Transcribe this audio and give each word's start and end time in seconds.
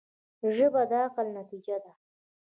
ژبه 0.55 0.81
د 0.89 0.91
عقل 1.05 1.27
نتیجه 1.39 1.75
ده 1.83 1.91